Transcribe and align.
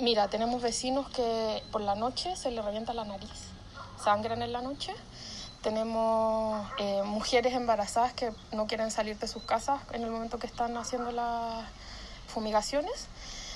Mira, 0.00 0.28
tenemos 0.28 0.62
vecinos 0.62 1.08
que 1.08 1.60
por 1.72 1.80
la 1.80 1.96
noche 1.96 2.36
se 2.36 2.52
les 2.52 2.64
revienta 2.64 2.94
la 2.94 3.04
nariz, 3.04 3.48
sangran 4.00 4.42
en 4.42 4.52
la 4.52 4.62
noche. 4.62 4.94
Tenemos 5.60 6.64
eh, 6.78 7.02
mujeres 7.04 7.52
embarazadas 7.52 8.12
que 8.12 8.30
no 8.52 8.68
quieren 8.68 8.92
salir 8.92 9.18
de 9.18 9.26
sus 9.26 9.42
casas 9.42 9.80
en 9.92 10.04
el 10.04 10.10
momento 10.10 10.38
que 10.38 10.46
están 10.46 10.76
haciendo 10.76 11.10
las 11.10 11.64
fumigaciones. 12.28 13.08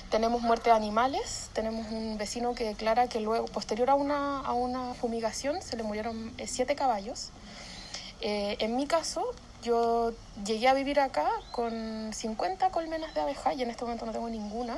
Tenemos 0.09 0.41
muerte 0.41 0.69
de 0.69 0.75
animales. 0.75 1.49
Tenemos 1.53 1.87
un 1.89 2.17
vecino 2.17 2.53
que 2.55 2.65
declara 2.65 3.07
que 3.07 3.21
luego, 3.21 3.45
posterior 3.45 3.89
a 3.89 3.95
una, 3.95 4.41
a 4.41 4.51
una 4.51 4.93
fumigación, 4.95 5.61
se 5.61 5.77
le 5.77 5.83
murieron 5.83 6.33
eh, 6.37 6.47
siete 6.47 6.75
caballos. 6.75 7.29
Eh, 8.19 8.57
en 8.59 8.75
mi 8.75 8.85
caso, 8.85 9.23
yo 9.61 10.11
llegué 10.43 10.67
a 10.67 10.73
vivir 10.73 10.99
acá 10.99 11.29
con 11.53 12.11
50 12.11 12.69
colmenas 12.71 13.13
de 13.13 13.21
abeja 13.21 13.53
y 13.53 13.61
en 13.61 13.69
este 13.69 13.85
momento 13.85 14.05
no 14.05 14.11
tengo 14.11 14.27
ninguna 14.27 14.77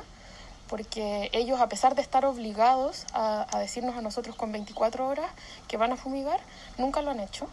porque 0.68 1.30
ellos, 1.32 1.60
a 1.60 1.68
pesar 1.68 1.94
de 1.94 2.02
estar 2.02 2.24
obligados 2.24 3.06
a, 3.12 3.46
decirnos 3.58 3.96
a 3.96 4.00
nosotros 4.00 4.36
con 4.36 4.52
24 4.52 5.06
horas 5.06 5.30
que 5.68 5.76
van 5.76 5.92
a 5.92 5.96
fumigar, 5.96 6.40
nunca 6.78 7.02
lo 7.02 7.10
han 7.10 7.20
hecho. 7.20 7.46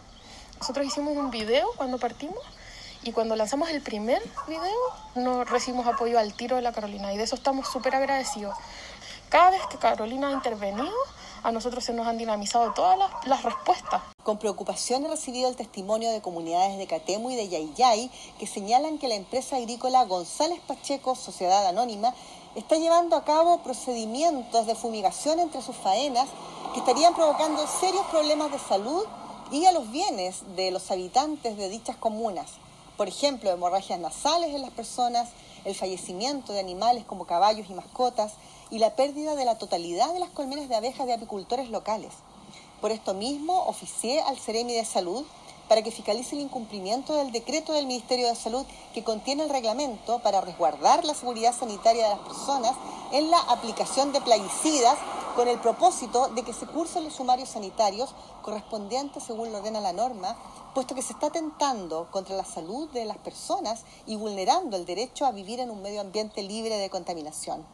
Nosotros 0.60 0.86
hicimos 0.86 1.16
un 1.16 1.30
video 1.30 1.68
cuando 1.76 1.98
partimos 1.98 2.38
y 3.02 3.12
cuando 3.12 3.36
lanzamos 3.36 3.70
el 3.70 3.82
primer 3.82 4.22
video 4.48 4.70
no 5.14 5.44
recibimos 5.44 5.86
apoyo 5.86 6.18
al 6.18 6.32
tiro 6.34 6.56
de 6.56 6.62
la 6.62 6.72
Carolina 6.72 7.12
y 7.12 7.16
de 7.16 7.24
eso 7.24 7.34
estamos 7.34 7.68
súper 7.68 7.94
agradecidos. 7.94 8.56
Cada 9.28 9.50
vez 9.50 9.66
que 9.66 9.78
Carolina 9.78 10.28
ha 10.28 10.32
intervenido, 10.32 10.92
a 11.42 11.52
nosotros 11.52 11.84
se 11.84 11.92
nos 11.92 12.06
han 12.06 12.16
dinamizado 12.16 12.72
todas 12.72 12.98
las, 12.98 13.10
las, 13.26 13.42
respuestas. 13.42 14.00
Con 14.22 14.38
preocupación 14.38 15.04
he 15.04 15.08
recibido 15.08 15.50
el 15.50 15.56
testimonio 15.56 16.10
de 16.10 16.22
comunidades 16.22 16.78
de 16.78 16.86
Catemu 16.86 17.30
y 17.30 17.36
de 17.36 17.48
Yayay 17.48 18.10
que 18.38 18.46
señalan 18.46 18.98
que 18.98 19.08
la 19.08 19.16
empresa 19.16 19.56
agrícola 19.56 20.04
González 20.04 20.58
Pacheco, 20.66 21.14
Sociedad 21.14 21.66
Anónima, 21.66 22.14
está 22.54 22.76
llevando 22.76 23.16
a 23.16 23.24
cabo 23.24 23.58
procedimientos 23.58 24.66
de 24.66 24.74
fumigación 24.74 25.40
entre 25.40 25.62
sus 25.62 25.76
faenas 25.76 26.28
que 26.72 26.80
estarían 26.80 27.14
provocando 27.14 27.66
serios 27.66 28.04
problemas 28.06 28.52
de 28.52 28.58
salud 28.58 29.04
y 29.50 29.64
a 29.66 29.72
los 29.72 29.90
bienes 29.90 30.42
de 30.56 30.70
los 30.70 30.90
habitantes 30.90 31.56
de 31.56 31.68
dichas 31.68 31.96
comunas. 31.96 32.52
Por 32.96 33.08
ejemplo, 33.08 33.50
hemorragias 33.50 33.98
nasales 33.98 34.54
en 34.54 34.62
las 34.62 34.70
personas, 34.70 35.28
el 35.64 35.74
fallecimiento 35.74 36.52
de 36.52 36.60
animales 36.60 37.04
como 37.04 37.26
caballos 37.26 37.68
y 37.68 37.74
mascotas 37.74 38.34
y 38.70 38.78
la 38.78 38.94
pérdida 38.94 39.34
de 39.34 39.44
la 39.44 39.58
totalidad 39.58 40.12
de 40.12 40.20
las 40.20 40.30
colmenas 40.30 40.68
de 40.68 40.76
abejas 40.76 41.06
de 41.06 41.14
apicultores 41.14 41.70
locales. 41.70 42.12
Por 42.80 42.92
esto 42.92 43.14
mismo, 43.14 43.64
oficié 43.66 44.20
al 44.22 44.38
Ceremi 44.38 44.74
de 44.74 44.84
Salud 44.84 45.24
para 45.68 45.82
que 45.82 45.90
fiscalice 45.90 46.36
el 46.36 46.42
incumplimiento 46.42 47.14
del 47.14 47.32
decreto 47.32 47.72
del 47.72 47.86
Ministerio 47.86 48.28
de 48.28 48.34
Salud 48.34 48.66
que 48.92 49.04
contiene 49.04 49.44
el 49.44 49.50
reglamento 49.50 50.18
para 50.20 50.40
resguardar 50.40 51.04
la 51.04 51.14
seguridad 51.14 51.54
sanitaria 51.54 52.04
de 52.04 52.16
las 52.16 52.26
personas 52.26 52.72
en 53.12 53.30
la 53.30 53.38
aplicación 53.38 54.12
de 54.12 54.20
plaguicidas 54.20 54.96
con 55.34 55.48
el 55.48 55.58
propósito 55.58 56.28
de 56.28 56.42
que 56.42 56.52
se 56.52 56.66
cursen 56.66 57.04
los 57.04 57.14
sumarios 57.14 57.48
sanitarios 57.48 58.14
correspondientes 58.42 59.22
según 59.22 59.50
lo 59.50 59.58
ordena 59.58 59.80
la 59.80 59.92
norma, 59.92 60.36
puesto 60.74 60.94
que 60.94 61.02
se 61.02 61.12
está 61.12 61.26
atentando 61.26 62.08
contra 62.10 62.36
la 62.36 62.44
salud 62.44 62.88
de 62.90 63.04
las 63.04 63.18
personas 63.18 63.82
y 64.06 64.16
vulnerando 64.16 64.76
el 64.76 64.86
derecho 64.86 65.26
a 65.26 65.32
vivir 65.32 65.60
en 65.60 65.70
un 65.70 65.82
medio 65.82 66.00
ambiente 66.00 66.42
libre 66.42 66.76
de 66.76 66.90
contaminación. 66.90 67.64